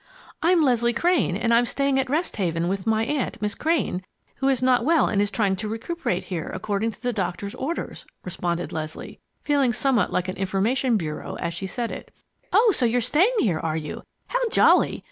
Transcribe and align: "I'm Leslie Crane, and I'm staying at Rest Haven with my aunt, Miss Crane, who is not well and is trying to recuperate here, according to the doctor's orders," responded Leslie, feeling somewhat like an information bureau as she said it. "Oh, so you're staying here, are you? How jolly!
"I'm 0.41 0.63
Leslie 0.63 0.93
Crane, 0.93 1.37
and 1.37 1.53
I'm 1.53 1.65
staying 1.65 1.99
at 1.99 2.09
Rest 2.09 2.37
Haven 2.37 2.67
with 2.67 2.87
my 2.87 3.05
aunt, 3.05 3.39
Miss 3.39 3.53
Crane, 3.53 4.03
who 4.37 4.47
is 4.49 4.63
not 4.63 4.83
well 4.83 5.05
and 5.05 5.21
is 5.21 5.29
trying 5.29 5.55
to 5.57 5.67
recuperate 5.67 6.23
here, 6.23 6.49
according 6.55 6.89
to 6.89 7.01
the 7.03 7.13
doctor's 7.13 7.53
orders," 7.53 8.07
responded 8.23 8.71
Leslie, 8.73 9.19
feeling 9.43 9.71
somewhat 9.73 10.11
like 10.11 10.27
an 10.27 10.37
information 10.37 10.97
bureau 10.97 11.35
as 11.35 11.53
she 11.53 11.67
said 11.67 11.91
it. 11.91 12.09
"Oh, 12.51 12.71
so 12.75 12.83
you're 12.83 12.99
staying 12.99 13.35
here, 13.37 13.59
are 13.59 13.77
you? 13.77 14.01
How 14.25 14.39
jolly! 14.49 14.99